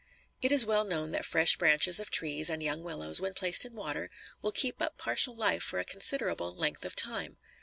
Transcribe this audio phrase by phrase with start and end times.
[0.41, 3.75] It is well known that fresh branches of trees and young willows, when placed in
[3.75, 4.09] water,
[4.41, 7.37] will keep up partial life for a considerable length of time.